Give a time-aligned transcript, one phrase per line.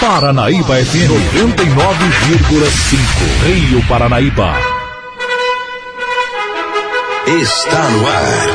[0.00, 1.44] Paranaíba FM 99,5.
[3.44, 4.54] Rio Paranaíba.
[7.26, 8.46] Está no ar.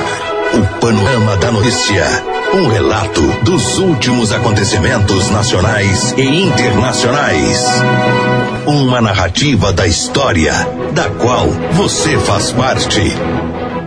[0.54, 2.06] O Panorama da Notícia.
[2.54, 7.66] Um relato dos últimos acontecimentos nacionais e internacionais.
[8.66, 10.54] Uma narrativa da história,
[10.94, 13.02] da qual você faz parte.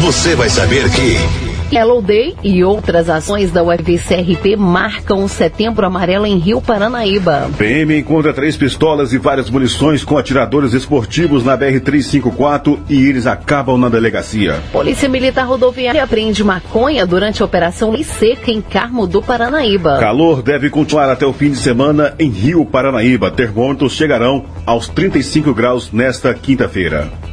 [0.00, 1.51] você vai saber que.
[1.72, 7.50] Yellow Day e outras ações da UFCRP marcam o Setembro Amarelo em Rio Paranaíba.
[7.56, 13.78] PM encontra três pistolas e várias munições com atiradores esportivos na BR-354 e eles acabam
[13.78, 14.60] na delegacia.
[14.70, 19.98] Polícia Militar Rodoviária apreende maconha durante a Operação Lei Seca em Carmo do Paranaíba.
[19.98, 23.30] Calor deve continuar até o fim de semana em Rio Paranaíba.
[23.30, 27.31] Termômetros chegarão aos 35 graus nesta quinta-feira.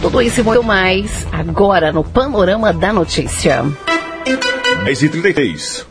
[0.00, 3.64] Tudo isso e muito mais agora no Panorama da Notícia.
[4.84, 5.84] 10h33.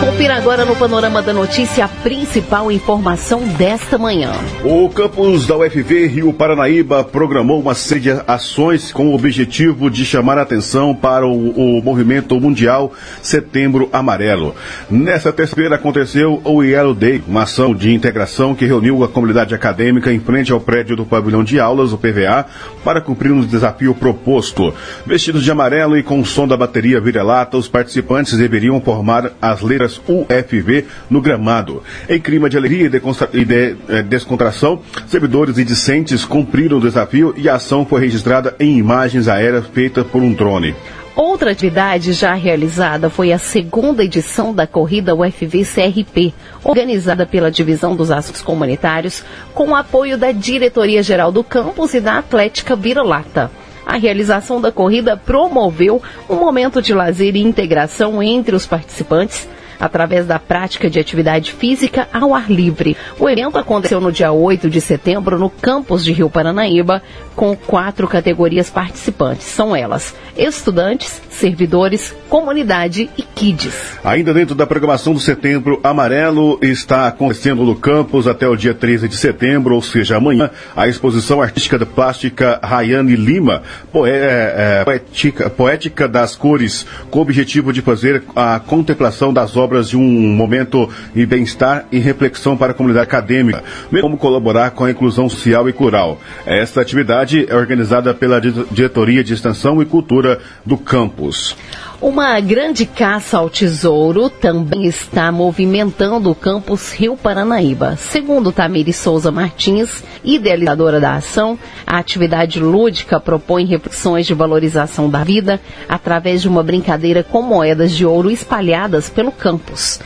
[0.00, 4.32] Confira agora no Panorama da Notícia a principal informação desta manhã.
[4.64, 10.06] O campus da UFV Rio Paranaíba programou uma série de ações com o objetivo de
[10.06, 14.54] chamar a atenção para o, o movimento mundial Setembro Amarelo.
[14.90, 20.10] Nessa terça-feira aconteceu o Yellow Day, uma ação de integração que reuniu a comunidade acadêmica
[20.10, 22.46] em frente ao prédio do pavilhão de aulas, o PVA,
[22.82, 24.72] para cumprir um desafio proposto.
[25.04, 29.60] Vestidos de amarelo e com o som da bateria vira-lata, os participantes deveriam formar as
[29.60, 31.82] letras UFV no gramado.
[32.08, 32.90] Em clima de alegria
[33.32, 38.54] e de, eh, descontração, servidores e discentes cumpriram o desafio e a ação foi registrada
[38.60, 40.74] em imagens aéreas feitas por um drone.
[41.16, 47.96] Outra atividade já realizada foi a segunda edição da corrida UFV CRP, organizada pela Divisão
[47.96, 53.50] dos Assuntos Comunitários, com o apoio da Diretoria Geral do Campus e da Atlética Vira-Lata.
[53.84, 59.48] A realização da corrida promoveu um momento de lazer e integração entre os participantes,
[59.80, 62.96] através da prática de atividade física ao ar livre.
[63.18, 67.02] O evento aconteceu no dia 8 de setembro no campus de Rio Paranaíba,
[67.40, 69.46] com quatro categorias participantes.
[69.46, 73.98] São elas: estudantes, servidores, comunidade e kids.
[74.04, 79.08] Ainda dentro da programação do Setembro Amarelo, está acontecendo no campus até o dia 13
[79.08, 85.48] de setembro, ou seja, amanhã, a exposição artística da plástica Rayane Lima, poé, é, poética,
[85.48, 90.90] poética das cores, com o objetivo de fazer a contemplação das obras de um momento
[91.14, 93.64] de bem-estar e reflexão para a comunidade acadêmica,
[94.02, 96.20] como colaborar com a inclusão social e cultural.
[96.44, 101.56] Esta atividade é organizada pela Diretoria de Extensão e Cultura do campus.
[102.00, 107.94] Uma grande caça ao tesouro também está movimentando o campus Rio Paranaíba.
[107.96, 115.22] Segundo Tamiri Souza Martins, idealizadora da ação, a atividade lúdica propõe reflexões de valorização da
[115.22, 120.00] vida através de uma brincadeira com moedas de ouro espalhadas pelo campus,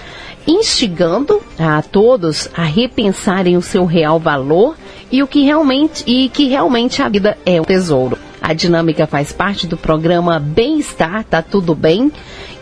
[0.48, 4.74] instigando a todos a repensarem o seu real valor
[5.10, 8.18] e o que realmente e que realmente a vida é um tesouro.
[8.40, 12.12] A dinâmica faz parte do programa Bem-Estar, tá tudo bem?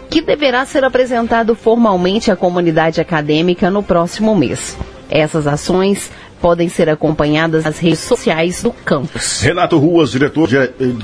[0.09, 4.77] Que deverá ser apresentado formalmente à comunidade acadêmica no próximo mês.
[5.11, 6.11] Essas ações
[6.43, 9.41] podem ser acompanhadas nas redes sociais do campus.
[9.41, 10.49] Renato Ruas, diretor,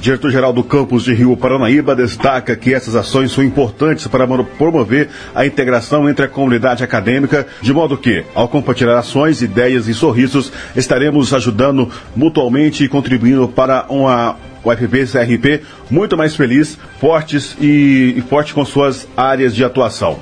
[0.01, 5.47] diretor-geral do campus de Rio Paranaíba, destaca que essas ações são importantes para promover a
[5.47, 11.33] integração entre a comunidade acadêmica, de modo que, ao compartilhar ações, ideias e sorrisos, estaremos
[11.33, 18.53] ajudando mutualmente e contribuindo para uma UFP CRP muito mais feliz, fortes e, e forte
[18.53, 20.19] com suas áreas de atuação.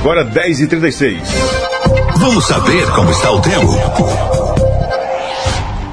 [0.00, 1.75] Agora 10h36.
[2.28, 4.35] Vamos saber como está o tempo.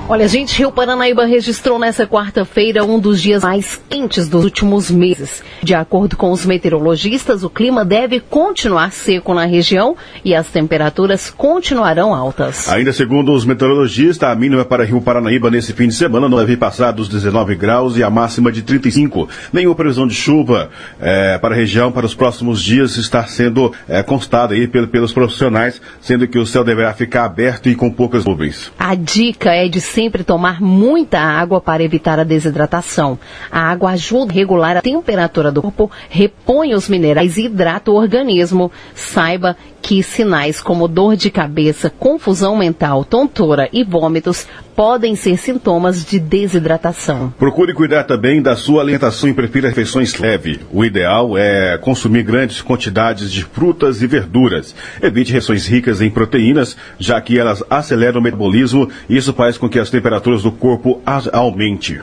[0.09, 5.41] Olha, gente, Rio Paranaíba registrou nessa quarta-feira um dos dias mais quentes dos últimos meses.
[5.63, 11.31] De acordo com os meteorologistas, o clima deve continuar seco na região e as temperaturas
[11.31, 12.67] continuarão altas.
[12.67, 16.57] Ainda segundo os meteorologistas, a mínima para Rio Paranaíba nesse fim de semana não deve
[16.57, 19.29] passar dos 19 graus e a máxima de 35.
[19.53, 20.69] Nenhuma previsão de chuva
[20.99, 25.81] é, para a região para os próximos dias está sendo é, constada aí pelos profissionais,
[26.01, 28.69] sendo que o céu deverá ficar aberto e com poucas nuvens.
[28.77, 33.19] A dica é de sempre tomar muita água para evitar a desidratação.
[33.51, 37.95] A água ajuda a regular a temperatura do corpo, repõe os minerais e hidrata o
[37.95, 38.71] organismo.
[38.95, 46.03] Saiba que sinais como dor de cabeça, confusão mental, tontura e vômitos podem ser sintomas
[46.03, 47.33] de desidratação.
[47.37, 50.59] Procure cuidar também da sua alimentação e prefira refeições leves.
[50.71, 54.75] O ideal é consumir grandes quantidades de frutas e verduras.
[55.01, 59.69] Evite refeições ricas em proteínas, já que elas aceleram o metabolismo e isso faz com
[59.69, 62.01] que as temperaturas do corpo aumente.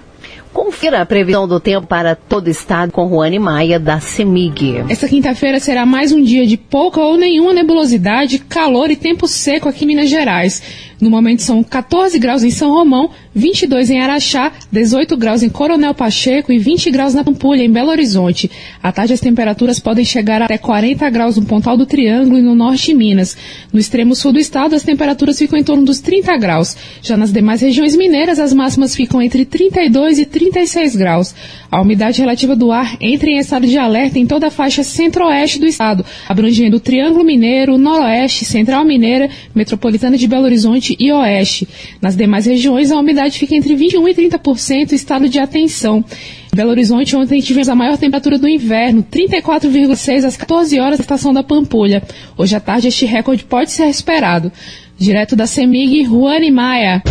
[0.53, 4.85] Confira a previsão do tempo para todo o estado com Juane Maia, da CEMIG.
[4.89, 9.69] Esta quinta-feira será mais um dia de pouca ou nenhuma nebulosidade, calor e tempo seco
[9.69, 10.90] aqui em Minas Gerais.
[11.01, 15.95] No momento são 14 graus em São Romão, 22 em Araxá, 18 graus em Coronel
[15.95, 18.51] Pacheco e 20 graus na Pampulha, em Belo Horizonte.
[18.83, 22.55] À tarde as temperaturas podem chegar até 40 graus no Pontal do Triângulo e no
[22.55, 23.35] norte de Minas.
[23.73, 26.77] No extremo sul do estado as temperaturas ficam em torno dos 30 graus.
[27.01, 31.35] Já nas demais regiões mineiras as máximas ficam entre 32 e 36 graus.
[31.71, 35.59] A umidade relativa do ar entra em estado de alerta em toda a faixa centro-oeste
[35.59, 41.69] do estado, abrangendo o Triângulo Mineiro, Noroeste, Central Mineira, Metropolitana de Belo Horizonte e Oeste.
[42.01, 46.05] Nas demais regiões, a umidade fica entre 21% e 30%, estado de atenção.
[46.53, 51.03] Em Belo Horizonte, ontem tivemos a maior temperatura do inverno, 34,6 às 14 horas da
[51.03, 52.03] estação da Pampulha.
[52.37, 54.51] Hoje à tarde, este recorde pode ser esperado.
[54.99, 57.03] Direto da CEMIG, Juane Maia.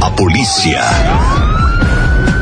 [0.00, 0.80] A polícia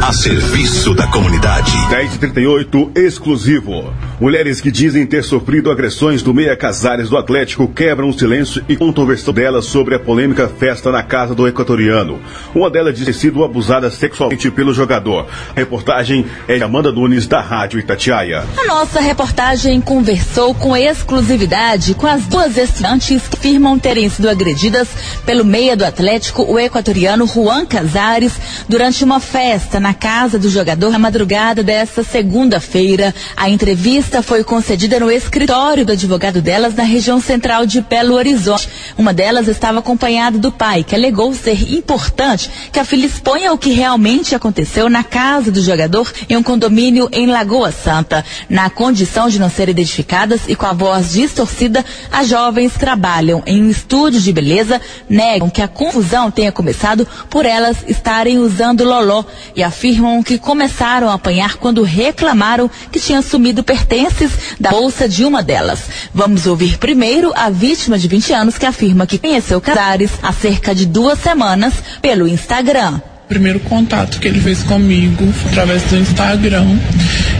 [0.06, 1.72] a serviço da comunidade.
[1.88, 3.90] 1038 exclusivo.
[4.20, 8.76] Mulheres que dizem ter sofrido agressões do Meia Casares do Atlético quebram o silêncio e
[8.76, 12.20] contam versão delas sobre a polêmica festa na casa do equatoriano.
[12.54, 15.26] Uma delas diz ter sido abusada sexualmente pelo jogador.
[15.56, 18.44] A reportagem é de Amanda Nunes, da Rádio Itatiaia.
[18.58, 24.88] A nossa reportagem conversou com exclusividade com as duas estudantes que afirmam terem sido agredidas
[25.24, 28.34] pelo meia do Atlético, o equatoriano Juan Casares,
[28.68, 33.14] durante uma festa na casa do jogador na madrugada desta segunda-feira.
[33.36, 38.68] A entrevista foi concedida no escritório do advogado delas na região central de Belo Horizonte.
[38.98, 43.58] Uma delas estava acompanhada do pai, que alegou ser importante que a filha exponha o
[43.58, 48.24] que realmente aconteceu na casa do jogador em um condomínio em Lagoa Santa.
[48.48, 53.62] Na condição de não ser identificadas e com a voz distorcida, as jovens trabalham em
[53.62, 59.24] um estúdio de beleza, negam que a confusão tenha começado por elas estarem usando loló
[59.54, 65.08] e afirmam afirmam que começaram a apanhar quando reclamaram que tinha sumido pertences da bolsa
[65.08, 65.80] de uma delas.
[66.14, 70.72] Vamos ouvir primeiro a vítima de 20 anos que afirma que conheceu Casares há cerca
[70.72, 73.00] de duas semanas pelo Instagram.
[73.24, 76.78] O primeiro contato que ele fez comigo foi através do Instagram.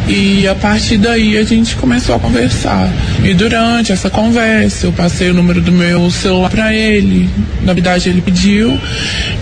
[0.07, 2.91] E a partir daí a gente começou a conversar.
[3.23, 7.29] E durante essa conversa eu passei o número do meu celular para ele.
[7.63, 8.79] Na verdade ele pediu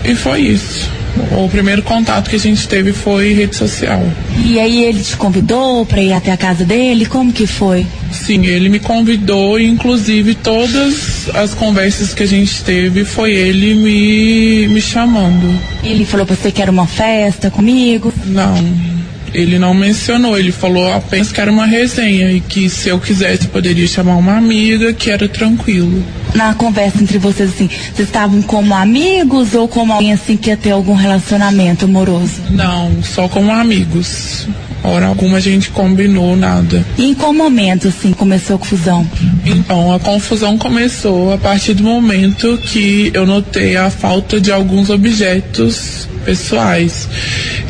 [0.05, 0.89] e foi isso.
[1.31, 4.01] O primeiro contato que a gente teve foi rede social.
[4.43, 7.05] E aí ele te convidou para ir até a casa dele?
[7.05, 7.85] Como que foi?
[8.11, 13.75] Sim, ele me convidou e inclusive todas as conversas que a gente teve foi ele
[13.75, 15.59] me, me chamando.
[15.83, 18.11] Ele falou pra você que era uma festa comigo?
[18.25, 18.92] Não.
[19.33, 23.47] Ele não mencionou, ele falou apenas que era uma resenha e que se eu quisesse
[23.47, 26.03] poderia chamar uma amiga, que era tranquilo.
[26.35, 30.57] Na conversa entre vocês, assim, vocês estavam como amigos ou como alguém assim que ia
[30.57, 32.41] ter algum relacionamento amoroso?
[32.49, 34.47] Não, só como amigos.
[34.83, 36.85] Hora alguma a gente combinou nada.
[36.97, 39.07] E em qual momento, assim, começou a confusão?
[39.45, 44.89] Então, a confusão começou a partir do momento que eu notei a falta de alguns
[44.89, 47.07] objetos pessoais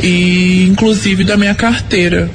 [0.01, 2.29] e inclusive da minha carteira.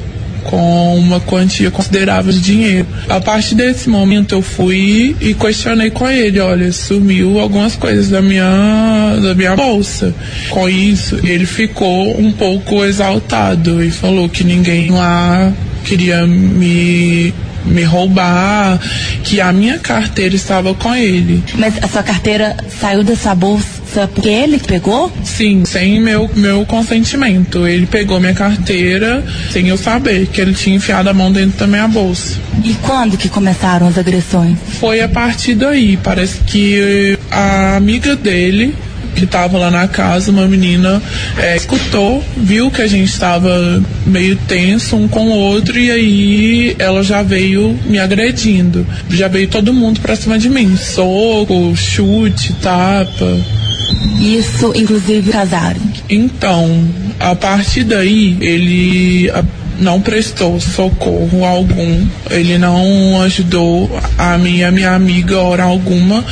[0.45, 2.87] com uma quantia considerável de dinheiro.
[3.07, 8.23] A partir desse momento eu fui e questionei com ele, olha, sumiu algumas coisas da
[8.23, 10.15] minha da minha bolsa.
[10.49, 15.53] Com isso, ele ficou um pouco exaltado e falou que ninguém lá
[15.85, 17.35] queria me
[17.65, 18.81] me roubar,
[19.23, 21.43] que a minha carteira estava com ele.
[21.57, 23.78] Mas a sua carteira saiu dessa bolsa
[24.13, 25.13] porque ele pegou?
[25.25, 27.67] Sim, sem meu, meu consentimento.
[27.67, 31.67] Ele pegou minha carteira sem eu saber que ele tinha enfiado a mão dentro da
[31.67, 32.37] minha bolsa.
[32.65, 34.59] E quando que começaram as agressões?
[34.81, 35.97] Foi a partir daí.
[35.97, 38.75] Parece que a amiga dele
[39.15, 41.03] que estava lá na casa, uma menina
[41.37, 46.77] é, escutou, viu que a gente estava meio tenso um com o outro e aí
[46.79, 48.87] ela já veio me agredindo.
[49.11, 50.77] Já veio todo mundo pra cima de mim.
[50.77, 53.58] Soco, chute, tapa.
[54.21, 55.81] Isso, inclusive, casaram.
[56.09, 59.45] Então, a partir daí, ele a,
[59.79, 66.25] não prestou socorro algum, ele não ajudou a minha, minha amiga hora alguma.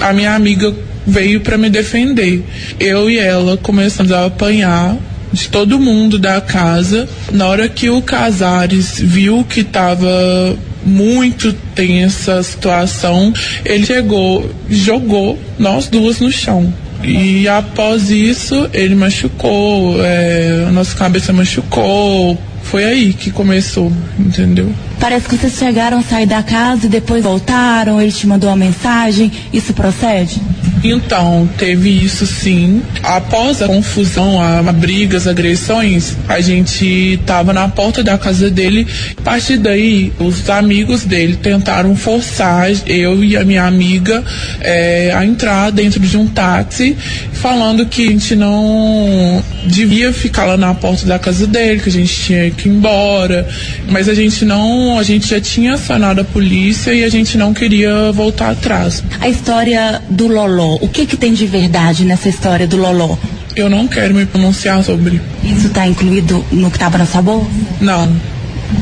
[0.00, 0.74] A minha amiga
[1.06, 2.44] veio para me defender.
[2.78, 4.96] Eu e ela começamos a apanhar
[5.32, 7.08] de todo mundo da casa.
[7.32, 13.32] Na hora que o Casares viu que estava muito tensa a situação,
[13.64, 16.72] ele chegou, jogou nós duas no chão.
[17.02, 22.38] E após isso, ele machucou, é, a nossa cabeça machucou.
[22.62, 24.70] Foi aí que começou, entendeu?
[25.00, 28.56] Parece que vocês chegaram a sair da casa e depois voltaram, ele te mandou uma
[28.56, 29.32] mensagem.
[29.52, 30.38] Isso procede?
[30.82, 32.82] Então, teve isso sim.
[33.02, 38.86] Após a confusão, a, a brigas, agressões, a gente tava na porta da casa dele.
[39.16, 44.24] A partir daí, os amigos dele tentaram forçar eu e a minha amiga
[44.60, 46.96] é, a entrar dentro de um táxi,
[47.32, 51.92] falando que a gente não devia ficar lá na porta da casa dele, que a
[51.92, 53.48] gente tinha que ir embora.
[53.88, 57.54] Mas a gente não, a gente já tinha acionado a polícia e a gente não
[57.54, 59.02] queria voltar atrás.
[59.20, 63.16] A história do Loló, o que que tem de verdade nessa história do Loló?
[63.54, 65.20] Eu não quero me pronunciar sobre.
[65.42, 67.50] Isso está incluído no que estava na sua bolsa?
[67.80, 68.14] Não.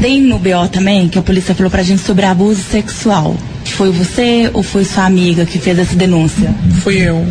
[0.01, 3.37] Tem no BO também que a polícia falou pra gente sobre abuso sexual.
[3.65, 6.55] Foi você ou foi sua amiga que fez essa denúncia?
[6.83, 7.25] Fui eu.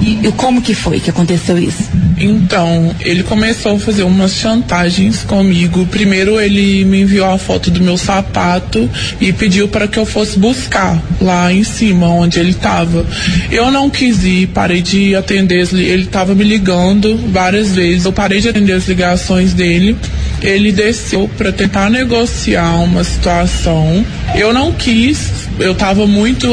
[0.00, 1.88] E, e como que foi que aconteceu isso?
[2.18, 5.86] Então, ele começou a fazer umas chantagens comigo.
[5.86, 8.88] Primeiro, ele me enviou a foto do meu sapato
[9.20, 13.04] e pediu para que eu fosse buscar lá em cima, onde ele estava.
[13.50, 15.66] Eu não quis ir, parei de atender.
[15.72, 18.04] Ele estava me ligando várias vezes.
[18.04, 19.96] Eu parei de atender as ligações dele.
[20.40, 24.04] Ele desceu para tentar negociar uma situação.
[24.34, 26.48] Eu não quis, eu estava muito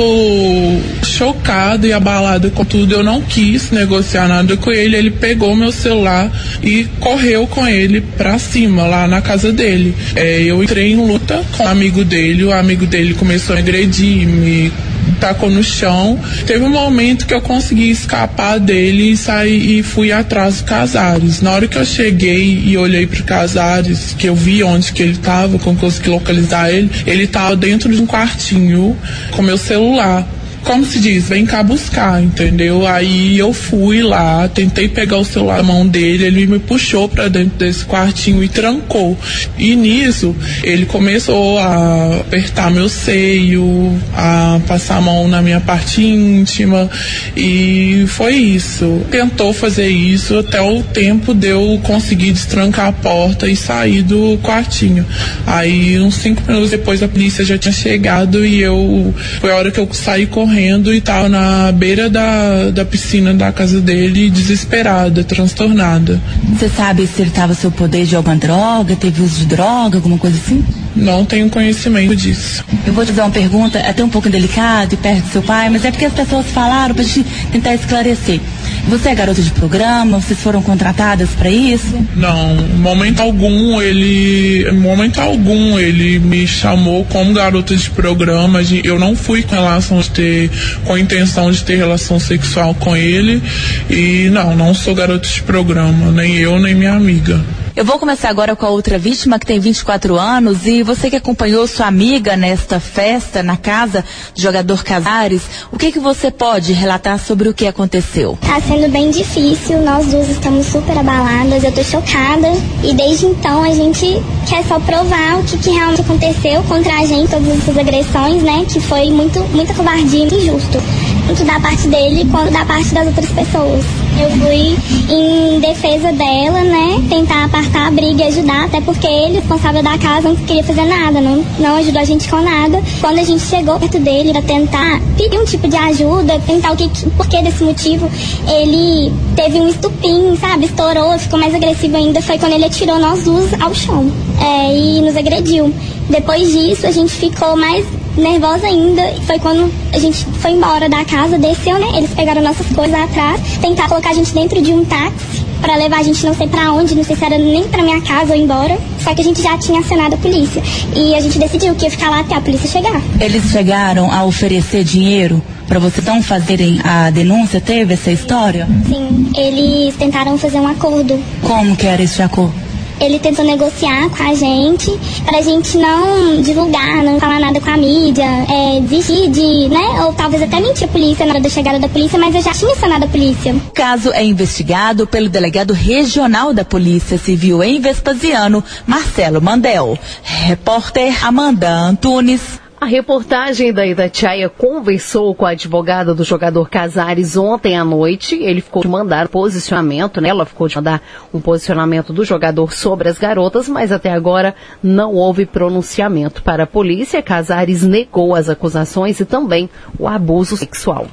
[1.03, 2.93] chocada e abalada com tudo.
[2.93, 4.95] Eu não quis negociar nada com ele.
[4.95, 9.95] Ele pegou meu celular e correu com ele pra cima, lá na casa dele.
[10.15, 12.43] É, eu entrei em luta com o amigo dele.
[12.43, 14.71] O amigo dele começou a agredir, me
[15.19, 16.19] tacou no chão.
[16.45, 21.41] Teve um momento que eu consegui escapar dele e sair e fui atrás do Casares.
[21.41, 25.17] Na hora que eu cheguei e olhei pro Casares, que eu vi onde que ele
[25.17, 28.97] tava, eu consegui localizar ele, ele tava dentro de um quartinho
[29.31, 30.27] com meu celular
[30.63, 32.85] como se diz, vem cá buscar, entendeu?
[32.85, 37.27] Aí eu fui lá, tentei pegar o celular na mão dele, ele me puxou para
[37.27, 39.17] dentro desse quartinho e trancou.
[39.57, 46.03] E nisso, ele começou a apertar meu seio, a passar a mão na minha parte
[46.03, 46.89] íntima
[47.35, 49.01] e foi isso.
[49.09, 54.37] Tentou fazer isso até o tempo de eu conseguir destrancar a porta e sair do
[54.43, 55.05] quartinho.
[55.47, 59.13] Aí, uns cinco minutos depois, a polícia já tinha chegado e eu.
[59.39, 63.33] Foi a hora que eu saí correndo correndo e tava na beira da, da piscina
[63.35, 66.19] da casa dele, desesperada, transtornada.
[66.57, 70.17] Você sabe se ele estava sob poder de alguma droga, teve uso de droga, alguma
[70.17, 70.65] coisa assim?
[70.95, 72.63] Não tenho conhecimento disso.
[72.85, 75.41] Eu vou te fazer uma pergunta, é até um pouco delicado e perto do seu
[75.41, 78.39] pai, mas é porque as pessoas falaram pra gente tentar esclarecer.
[78.87, 80.19] Você é garota de programa?
[80.19, 81.93] Vocês foram contratadas para isso?
[82.15, 88.61] Não, momento algum ele, momento algum ele me chamou como garota de programa.
[88.83, 90.51] Eu não fui com relação de ter,
[90.85, 93.41] com a intenção de ter relação sexual com ele
[93.89, 97.43] e não, não sou garota de programa, nem eu nem minha amiga.
[97.79, 101.15] Eu vou começar agora com a outra vítima que tem 24 anos e você que
[101.15, 104.03] acompanhou sua amiga nesta festa na casa
[104.35, 108.37] do jogador Casares, o que que você pode relatar sobre o que aconteceu?
[108.41, 112.51] Tá sendo bem difícil, nós duas estamos super abaladas, eu tô chocada
[112.83, 117.05] e desde então a gente quer só provar o que, que realmente aconteceu contra a
[117.05, 120.83] gente, todas essas agressões, né, que foi muito, muita covardia e injusto,
[121.27, 124.08] tanto da parte dele quanto da parte das outras pessoas.
[124.19, 124.77] Eu fui
[125.09, 127.03] em defesa dela, né?
[127.09, 130.85] Tentar apartar a briga e ajudar, até porque ele, responsável da casa, não queria fazer
[130.85, 132.81] nada, não, não ajudou a gente com nada.
[132.99, 136.75] Quando a gente chegou perto dele para tentar pedir um tipo de ajuda, tentar o
[136.75, 138.09] que, por que desse motivo,
[138.47, 140.65] ele teve um estupim, sabe?
[140.65, 142.21] Estourou, ficou mais agressivo ainda.
[142.21, 144.11] Foi quando ele atirou nós duas ao chão
[144.41, 145.73] é, e nos agrediu.
[146.09, 147.85] Depois disso, a gente ficou mais
[148.19, 149.01] nervosa ainda.
[149.25, 151.87] Foi quando a gente foi embora da casa, desceu, né?
[151.97, 155.99] Eles pegaram nossas coisas atrás, tentaram colocar a gente dentro de um táxi para levar
[155.99, 158.39] a gente não sei para onde, não sei se era nem para minha casa ou
[158.39, 158.77] embora.
[159.03, 160.61] Só que a gente já tinha acionado a polícia
[160.95, 163.01] e a gente decidiu que ia ficar lá até a polícia chegar.
[163.19, 167.61] Eles chegaram a oferecer dinheiro para vocês não fazerem a denúncia?
[167.61, 168.67] Teve essa história?
[168.87, 171.21] Sim, eles tentaram fazer um acordo.
[171.43, 172.68] Como que era esse acordo?
[172.99, 174.91] Ele tentou negociar com a gente
[175.25, 180.13] pra gente não divulgar, não falar nada com a mídia, é, desistir de, né, ou
[180.13, 182.71] talvez até mentir a polícia na hora da chegada da polícia, mas eu já tinha
[182.71, 183.53] acionado a polícia.
[183.53, 189.97] O caso é investigado pelo delegado regional da Polícia Civil em Vespasiano, Marcelo Mandel.
[190.23, 192.68] Repórter Amanda Antunes.
[192.81, 198.35] A reportagem da Itatiaia conversou com a advogada do jogador Casares ontem à noite.
[198.35, 200.29] Ele ficou de mandar posicionamento, né?
[200.29, 201.01] Ela ficou de mandar
[201.33, 206.67] um posicionamento do jogador sobre as garotas, mas até agora não houve pronunciamento para a
[206.67, 207.21] polícia.
[207.21, 209.69] Casares negou as acusações e também
[209.99, 211.05] o abuso sexual.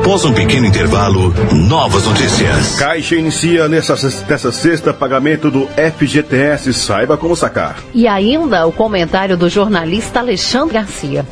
[0.00, 2.76] Após um pequeno intervalo, novas notícias.
[2.76, 3.94] Caixa inicia nessa,
[4.26, 6.72] nessa sexta pagamento do FGTS.
[6.72, 7.76] Saiba como sacar.
[7.92, 11.26] E ainda o comentário do jornalista Alexandre Garcia.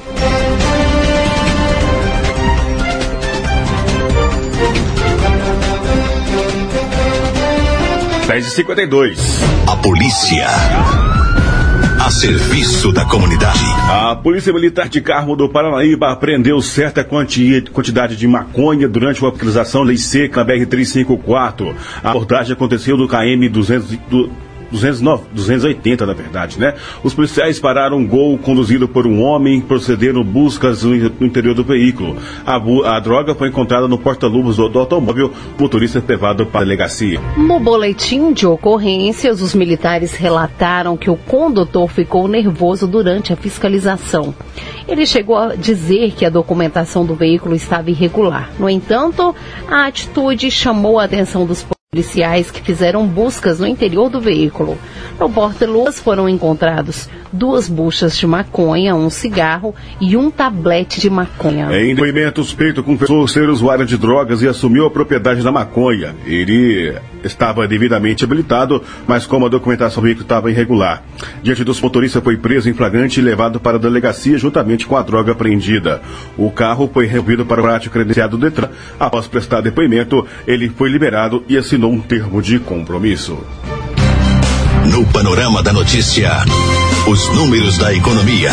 [8.27, 9.41] Dez e cinquenta e dois.
[9.67, 10.47] A polícia
[12.07, 13.59] a serviço da comunidade.
[13.91, 19.83] A Polícia Militar de Carmo do Paranaíba apreendeu certa quantidade de maconha durante uma utilização
[19.83, 21.75] lei seca na BR-354.
[22.05, 24.31] A abordagem aconteceu no KM 200, do,
[24.71, 26.75] 209, 280 na verdade, né?
[27.03, 32.17] Os policiais pararam um gol conduzido por um homem, procederam buscas no, interior do veículo.
[32.45, 36.65] A, a droga foi encontrada no porta-luvas do, do, automóvel, o motorista levado para a
[36.65, 37.21] delegacia.
[37.37, 44.35] No boletim de ocorrências, os militares relataram que o condutor ficou nervoso durante a fiscalização.
[44.89, 48.51] Ele chegou a dizer que a documentação do veículo estava irregular.
[48.59, 49.35] No entanto,
[49.69, 54.77] a atitude chamou a atenção dos policiais policiais que fizeram buscas no interior do veículo.
[55.19, 61.69] No porta-luvas foram encontrados duas buchas de maconha, um cigarro e um tablete de maconha.
[61.79, 66.15] Em depoimento, o suspeito confessou ser usuário de drogas e assumiu a propriedade da maconha.
[66.25, 71.03] Ele estava devidamente habilitado, mas como a documentação do veículo estava irregular.
[71.43, 75.03] Diante dos motoristas, foi preso em flagrante e levado para a delegacia juntamente com a
[75.03, 76.01] droga apreendida.
[76.37, 78.71] O carro foi removido para o pátio credenciado do Detran.
[78.99, 83.39] Após prestar depoimento, ele foi liberado e assinou um termo de compromisso.
[84.91, 86.31] No panorama da notícia,
[87.07, 88.51] os números da economia.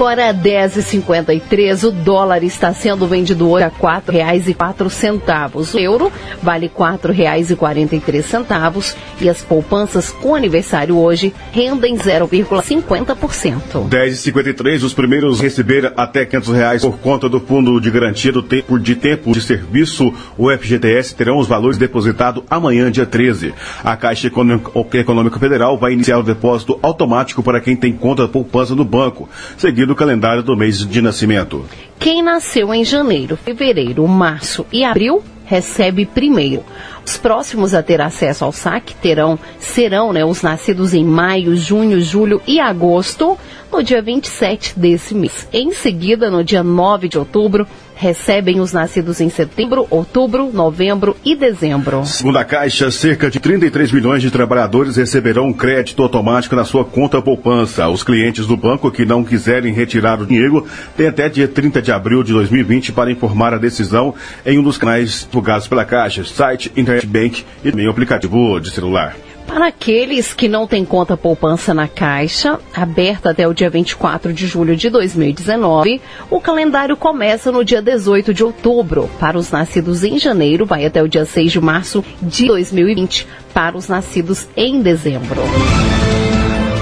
[0.00, 5.74] Agora, 10,53, o dólar está sendo vendido hoje a R$ 4,04.
[5.74, 6.10] O euro
[6.42, 13.90] vale R$ 4,43 e as poupanças com aniversário hoje rendem 0,50%.
[13.90, 18.78] 10,53, os primeiros receber até 500 reais por conta do Fundo de Garantia do tempo,
[18.78, 23.52] de Tempo de Serviço, o FGTS, terão os valores depositados amanhã, dia 13.
[23.84, 28.86] A Caixa Econômica Federal vai iniciar o depósito automático para quem tem conta poupança no
[28.86, 31.66] banco, seguido do calendário do mês de nascimento.
[31.98, 36.62] Quem nasceu em janeiro, fevereiro, março e abril recebe primeiro.
[37.04, 42.00] Os próximos a ter acesso ao saque terão, serão né, os nascidos em maio, junho,
[42.00, 43.36] julho e agosto,
[43.72, 45.48] no dia 27 desse mês.
[45.52, 47.66] Em seguida, no dia 9 de outubro,
[48.00, 52.02] recebem os nascidos em setembro, outubro, novembro e dezembro.
[52.06, 56.82] Segundo a Caixa, cerca de 33 milhões de trabalhadores receberão um crédito automático na sua
[56.82, 57.86] conta poupança.
[57.88, 61.92] Os clientes do banco que não quiserem retirar o dinheiro têm até dia 30 de
[61.92, 64.14] abril de 2020 para informar a decisão
[64.46, 68.70] em um dos canais divulgados pela Caixa, site, internet bank e também o aplicativo de
[68.70, 69.14] celular.
[69.50, 74.46] Para aqueles que não têm conta poupança na Caixa, aberta até o dia 24 de
[74.46, 79.10] julho de 2019, o calendário começa no dia 18 de outubro.
[79.18, 83.26] Para os nascidos em janeiro, vai até o dia 6 de março de 2020.
[83.52, 85.42] Para os nascidos em dezembro.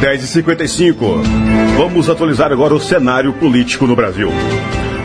[0.03, 1.23] 10h55.
[1.75, 4.31] Vamos atualizar agora o cenário político no Brasil.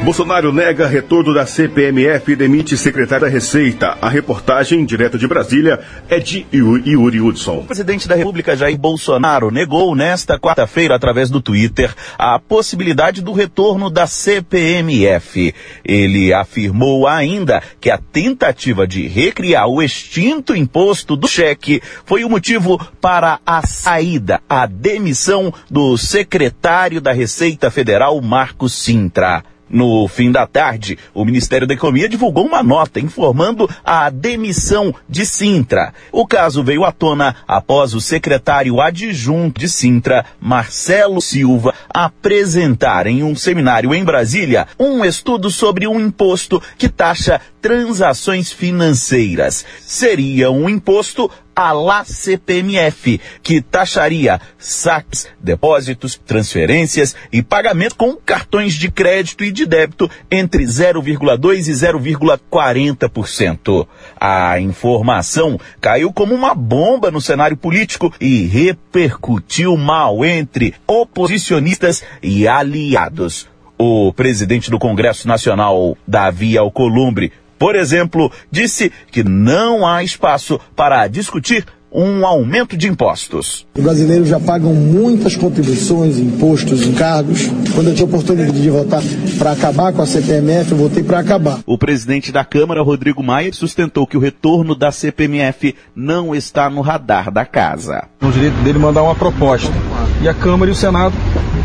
[0.03, 3.97] Bolsonaro nega retorno da CPMF e demite secretário da Receita.
[4.01, 7.59] A reportagem, direto de Brasília, é de Yuri Hudson.
[7.59, 13.31] O presidente da República, Jair Bolsonaro, negou nesta quarta-feira, através do Twitter, a possibilidade do
[13.31, 15.55] retorno da CPMF.
[15.85, 22.29] Ele afirmou ainda que a tentativa de recriar o extinto imposto do cheque foi o
[22.29, 29.52] motivo para a saída, a demissão do secretário da Receita Federal, Marcos Sintra.
[29.69, 35.25] No fim da tarde, o Ministério da Economia divulgou uma nota informando a demissão de
[35.25, 35.93] Sintra.
[36.11, 43.23] O caso veio à tona após o secretário adjunto de Sintra, Marcelo Silva, apresentar em
[43.23, 49.65] um seminário em Brasília um estudo sobre um imposto que taxa transações financeiras.
[49.79, 58.73] Seria um imposto a la CPMF, que taxaria saques, depósitos, transferências e pagamento com cartões
[58.73, 63.87] de crédito e de débito entre 0,2 e 0,40%.
[64.19, 72.47] A informação caiu como uma bomba no cenário político e repercutiu mal entre oposicionistas e
[72.47, 73.47] aliados.
[73.77, 81.07] O presidente do Congresso Nacional, Davi Alcolumbre, por exemplo, disse que não há espaço para
[81.07, 83.67] discutir um aumento de impostos.
[83.75, 87.47] Os brasileiros já pagam muitas contribuições, impostos, encargos.
[87.75, 89.01] Quando eu tinha oportunidade de votar
[89.37, 91.59] para acabar com a CPMF, eu votei para acabar.
[91.67, 96.81] O presidente da Câmara, Rodrigo Maia, sustentou que o retorno da CPMF não está no
[96.81, 98.05] radar da casa.
[98.21, 99.71] O direito dele mandar uma proposta.
[100.21, 101.13] E a Câmara e o Senado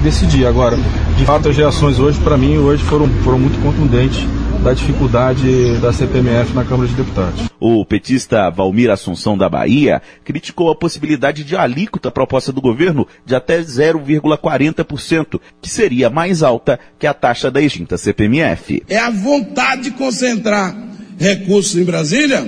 [0.03, 0.46] decidir.
[0.46, 0.77] Agora,
[1.16, 4.27] de fato, as reações hoje, para mim, hoje foram, foram muito contundentes
[4.62, 7.49] da dificuldade da CPMF na Câmara de Deputados.
[7.61, 13.35] O petista Valmir Assunção da Bahia criticou a possibilidade de alíquota proposta do governo de
[13.35, 18.83] até 0,40%, que seria mais alta que a taxa da extinta CPMF.
[18.88, 20.77] É a vontade de concentrar
[21.18, 22.47] recursos em Brasília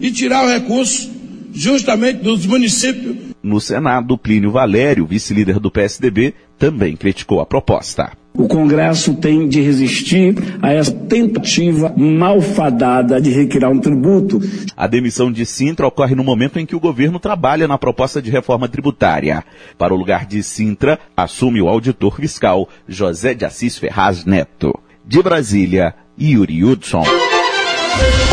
[0.00, 1.10] e tirar o recurso
[1.52, 3.16] justamente dos municípios.
[3.42, 8.12] No Senado, Plínio Valério, vice-líder do PSDB, também criticou a proposta.
[8.32, 14.40] O Congresso tem de resistir a essa tentativa malfadada de recriar um tributo.
[14.76, 18.30] A demissão de Sintra ocorre no momento em que o governo trabalha na proposta de
[18.30, 19.44] reforma tributária.
[19.76, 24.78] Para o lugar de Sintra, assume o auditor fiscal José de Assis Ferraz Neto.
[25.04, 27.02] De Brasília, Yuri Hudson.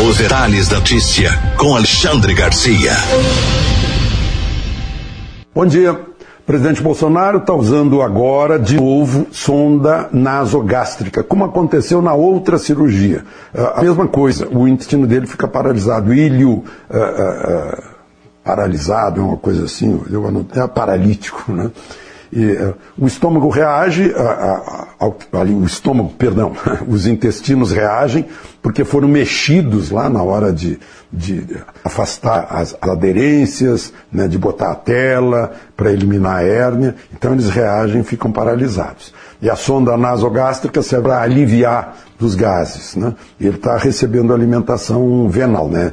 [0.08, 2.92] Os detalhes da notícia com Alexandre Garcia.
[5.52, 6.07] Bom dia.
[6.48, 13.22] Presidente Bolsonaro está usando agora, de novo, sonda nasogástrica, como aconteceu na outra cirurgia.
[13.74, 17.82] a mesma coisa, o intestino dele fica paralisado, ilho uh, uh,
[18.42, 21.70] paralisado, é uma coisa assim, eu anotei, é paralítico, né?
[22.32, 24.12] E, uh, o estômago reage,
[25.32, 26.52] ali, o estômago, perdão,
[26.86, 28.26] os intestinos reagem
[28.62, 30.78] porque foram mexidos lá na hora de,
[31.12, 36.94] de afastar as, aderências, né, de botar a tela para eliminar a hérnia.
[37.12, 39.14] Então eles reagem e ficam paralisados.
[39.40, 42.96] E a sonda nasogástrica serve para aliviar dos gases.
[42.96, 43.14] Né?
[43.40, 45.92] Ele está recebendo alimentação venal, né?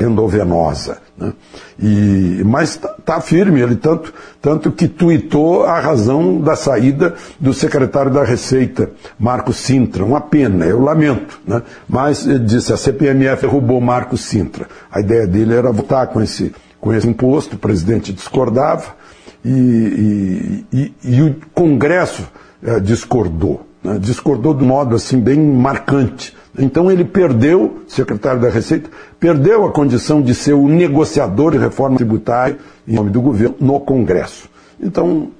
[0.00, 0.98] endovenosa.
[1.16, 1.32] Né?
[1.78, 7.52] E, mas está tá firme, ele tanto, tanto que tuitou a razão da saída do
[7.52, 10.04] secretário da Receita, Marco Sintra.
[10.04, 11.38] Uma pena, eu lamento.
[11.46, 11.62] Né?
[11.88, 14.66] Mas ele disse, a CPMF derrubou Marco Sintra.
[14.90, 18.98] A ideia dele era votar com esse, com esse imposto, o presidente discordava,
[19.44, 22.28] e, e, e, e o Congresso
[22.62, 23.69] eh, discordou.
[23.82, 23.98] Né?
[23.98, 26.36] Discordou de modo assim bem marcante.
[26.58, 31.96] Então ele perdeu, secretário da Receita, perdeu a condição de ser o negociador de reforma
[31.96, 34.48] tributária em nome do governo no Congresso.
[34.80, 35.30] Então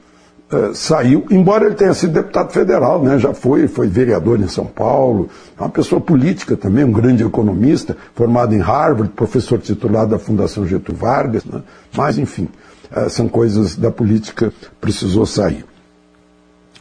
[0.53, 3.19] uh, saiu, embora ele tenha sido deputado federal, né?
[3.19, 7.97] já foi, foi vereador em São Paulo, é uma pessoa política também, um grande economista,
[8.15, 11.63] formado em Harvard, professor titular da Fundação Getúlio Vargas, né?
[11.97, 12.49] mas enfim,
[12.95, 15.65] uh, são coisas da política, precisou sair.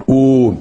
[0.08, 0.56] O,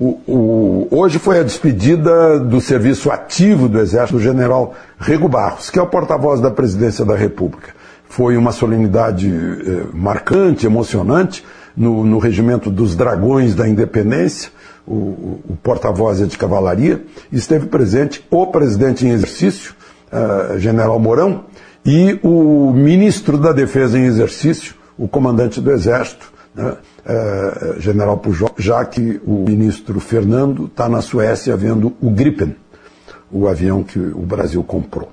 [0.00, 5.68] o, o, hoje foi a despedida do serviço ativo do Exército do general Rego Barros,
[5.68, 7.74] que é o porta-voz da presidência da República.
[8.08, 11.44] Foi uma solenidade eh, marcante, emocionante,
[11.76, 14.50] no, no, regimento dos Dragões da Independência.
[14.86, 17.04] O, o porta-voz é de cavalaria.
[17.30, 19.74] Esteve presente o presidente em exercício,
[20.10, 21.44] eh, general Mourão,
[21.84, 28.54] e o ministro da Defesa em exercício, o comandante do Exército, né, é, general Pujol,
[28.58, 32.54] já que o ministro Fernando está na Suécia vendo o Gripen,
[33.30, 35.10] o avião que o Brasil comprou.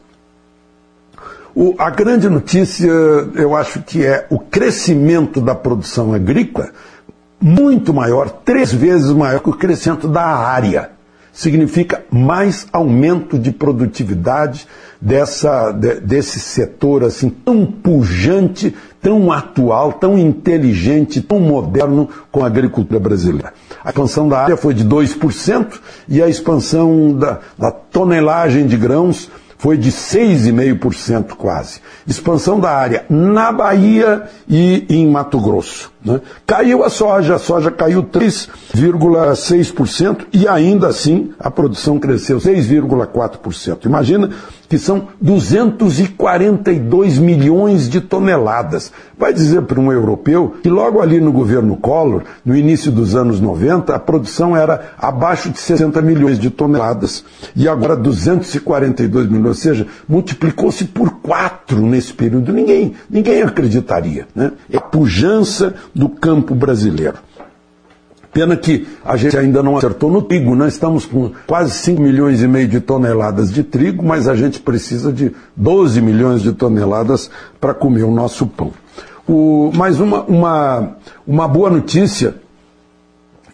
[1.55, 6.69] O, a grande notícia, eu acho que é o crescimento da produção agrícola
[7.41, 10.91] muito maior, três vezes maior que o crescimento da área.
[11.37, 14.67] significa mais aumento de produtividade
[14.99, 18.75] dessa, de, desse setor assim tão pujante,
[19.07, 23.53] tão atual, tão inteligente, tão moderno com a agricultura brasileira.
[23.81, 29.31] A expansão da área foi de 2% e a expansão da, da tonelagem de grãos
[29.57, 31.79] foi de 6,5% quase.
[32.05, 35.89] Expansão da área na Bahia e em Mato Grosso.
[36.03, 36.21] Né?
[36.45, 43.85] Caiu a soja, a soja caiu 3,6% e ainda assim a produção cresceu 6,4%.
[43.85, 44.29] Imagina
[44.69, 48.91] que são 242 milhões de toneladas.
[49.17, 53.39] Vai dizer para um europeu que logo ali no governo Collor, no início dos anos
[53.39, 57.23] 90, a produção era abaixo de 60 milhões de toneladas
[57.55, 62.51] e agora 242 milhões, ou seja, multiplicou-se por quatro nesse período.
[62.51, 64.27] Ninguém, ninguém acreditaria.
[64.35, 64.51] Né?
[64.71, 67.17] É pujança do campo brasileiro.
[68.31, 72.43] Pena que a gente ainda não acertou no trigo, nós estamos com quase 5 milhões
[72.43, 77.31] e meio de toneladas de trigo, mas a gente precisa de 12 milhões de toneladas
[77.59, 78.71] para comer o nosso pão.
[79.27, 82.35] O, mas uma, uma, uma boa notícia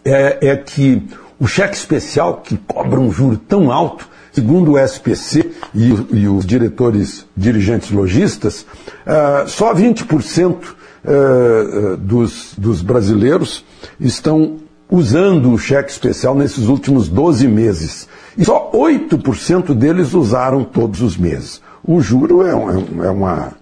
[0.04, 1.02] é, é que
[1.40, 6.44] o cheque especial, que cobra um juro tão alto, segundo o SPC e, e os
[6.44, 8.66] diretores, dirigentes lojistas,
[9.06, 10.56] uh, só 20%
[11.04, 13.64] uh, dos, dos brasileiros
[14.00, 14.58] estão
[14.90, 18.08] usando o cheque especial nesses últimos 12 meses.
[18.36, 21.60] E só 8% deles usaram todos os meses.
[21.86, 23.52] O juro é, um, é, uma,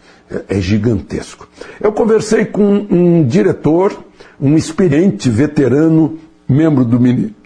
[0.48, 1.48] é gigantesco.
[1.80, 4.04] Eu conversei com um diretor,
[4.40, 6.98] um experiente veterano, membro do,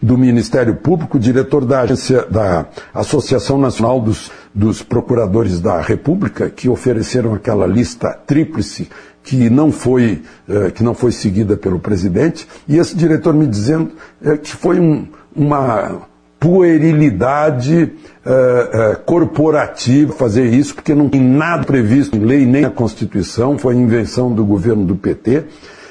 [0.03, 6.69] do Ministério Público, diretor da agência da Associação Nacional dos, dos Procuradores da República, que
[6.69, 8.89] ofereceram aquela lista tríplice
[9.27, 13.91] que não foi, eh, que não foi seguida pelo presidente, e esse diretor me dizendo
[14.25, 16.03] eh, que foi um, uma
[16.39, 17.93] puerilidade
[18.25, 23.75] eh, corporativa fazer isso, porque não tem nada previsto em lei nem na Constituição, foi
[23.75, 25.43] invenção do governo do PT,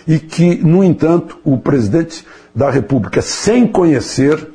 [0.08, 4.48] e que, no entanto, o presidente da República, sem conhecer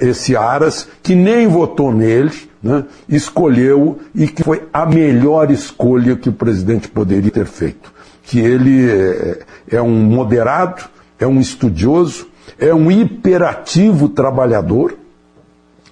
[0.00, 2.30] esse Aras, que nem votou nele,
[2.62, 7.91] né, escolheu e que foi a melhor escolha que o presidente poderia ter feito
[8.22, 9.40] que ele é,
[9.72, 10.84] é um moderado,
[11.18, 14.96] é um estudioso, é um hiperativo trabalhador,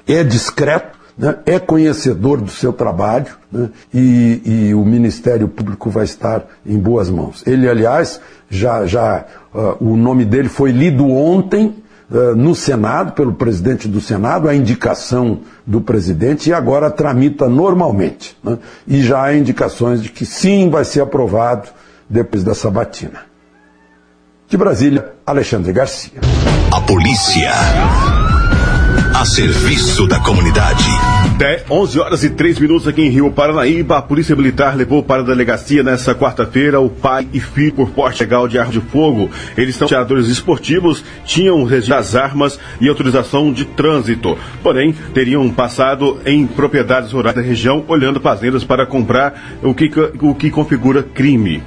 [0.07, 6.05] é discreto, né, é conhecedor do seu trabalho né, e, e, o Ministério Público vai
[6.05, 7.47] estar em boas mãos.
[7.47, 11.75] Ele, aliás, já, já uh, o nome dele foi lido ontem
[12.11, 18.37] uh, no Senado, pelo presidente do Senado, a indicação do presidente e agora tramita normalmente.
[18.43, 21.69] Né, e já há indicações de que sim, vai ser aprovado
[22.11, 23.31] depois da sabatina.
[24.49, 26.20] De Brasília, Alexandre Garcia.
[26.73, 27.53] A polícia.
[29.14, 30.88] A serviço da comunidade.
[31.70, 33.96] 11 horas e 3 minutos aqui em Rio Paranaíba.
[33.96, 38.23] A Polícia Militar levou para a delegacia nesta quarta-feira o pai e filho por porte
[38.23, 39.31] legal de arma de fogo.
[39.57, 44.37] Eles são tiradores esportivos, tinham registro das armas e autorização de trânsito.
[44.62, 50.35] Porém, teriam passado em propriedades rurais da região, olhando fazendas para comprar o que, o
[50.35, 51.62] que configura crime.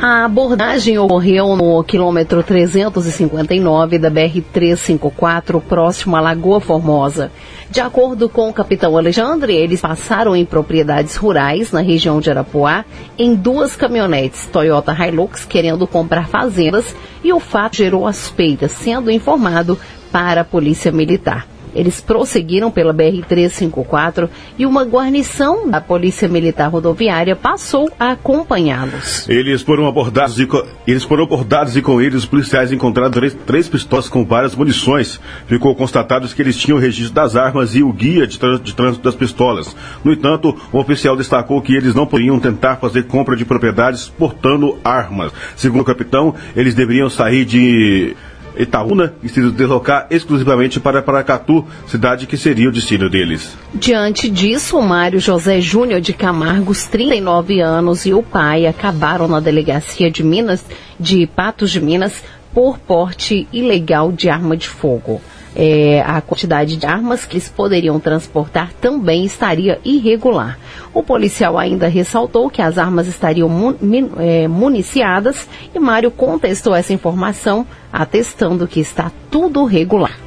[0.00, 7.32] A abordagem ocorreu no quilômetro 359 da BR-354, próximo à Lagoa Formosa.
[7.70, 12.84] De acordo com o capitão Alexandre, eles passaram em propriedades rurais na região de Arapuá
[13.18, 19.10] em duas caminhonetes Toyota Hilux querendo comprar fazendas e o fato gerou a suspeita, sendo
[19.10, 19.78] informado
[20.12, 21.55] para a Polícia Militar.
[21.76, 29.28] Eles prosseguiram pela BR-354 e uma guarnição da Polícia Militar Rodoviária passou a acompanhá-los.
[29.28, 30.48] Eles foram abordados e
[30.86, 35.20] eles foram abordados e com eles os policiais encontraram três, três pistolas com várias munições.
[35.46, 39.04] Ficou constatado que eles tinham o registro das armas e o guia de, de trânsito
[39.04, 39.76] das pistolas.
[40.02, 44.78] No entanto, o oficial destacou que eles não poderiam tentar fazer compra de propriedades portando
[44.82, 45.32] armas.
[45.54, 48.16] Segundo o capitão, eles deveriam sair de
[48.56, 53.56] Itaúna e se deslocar exclusivamente para Paracatu, cidade que seria o destino deles.
[53.74, 59.40] Diante disso, o Mário José Júnior de Camargos, 39 anos, e o pai acabaram na
[59.40, 60.64] delegacia de Minas,
[60.98, 62.22] de Patos de Minas,
[62.54, 65.20] por porte ilegal de arma de fogo
[65.56, 70.58] é, a quantidade de armas que eles poderiam transportar também estaria irregular.
[70.92, 73.74] O policial ainda ressaltou que as armas estariam
[74.18, 80.18] é, municiadas e Mário contestou essa informação, atestando que está tudo regular.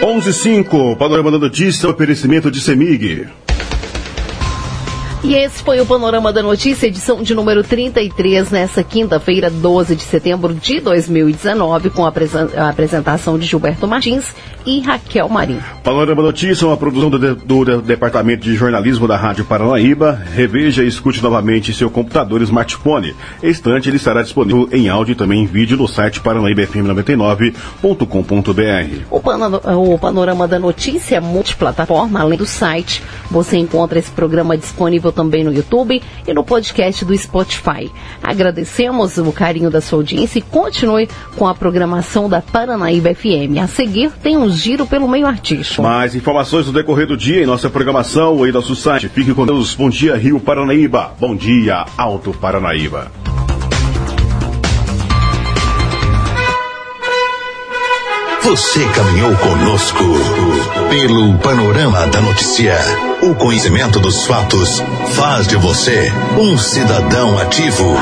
[0.00, 3.28] 11.5, Panorama da Notícia, oferecimento de Semig.
[5.24, 10.02] E esse foi o Panorama da Notícia, edição de número 33, nessa quinta-feira, 12 de
[10.02, 12.12] setembro de 2019, com a,
[12.68, 14.32] apresentação de Gilberto Martins
[14.64, 15.58] e Raquel Marim.
[15.82, 20.22] Panorama Notícia, uma produção do, do, Departamento de Jornalismo da Rádio Paranaíba.
[20.34, 23.16] Reveja e escute novamente seu computador smartphone.
[23.42, 29.04] Estante ele estará disponível em áudio e também em vídeo no site paranaíbafm99.com.br.
[29.10, 33.02] O, o Panorama da Notícia é multiplataforma, além do site.
[33.30, 37.90] Você encontra esse programa disponível também no YouTube e no podcast do Spotify.
[38.22, 43.58] Agradecemos o carinho da sua audiência e continue com a programação da Paranaíba FM.
[43.62, 45.82] A seguir tem um giro pelo meio artístico.
[45.82, 49.08] Mais informações no decorrer do dia em nossa programação e nosso site.
[49.08, 49.74] Fique com Deus.
[49.74, 51.12] Bom dia, Rio Paranaíba.
[51.18, 53.27] Bom dia, Alto Paranaíba.
[58.48, 60.04] Você caminhou conosco
[60.88, 62.78] pelo panorama da notícia.
[63.20, 64.82] O conhecimento dos fatos
[65.14, 67.94] faz de você um cidadão ativo.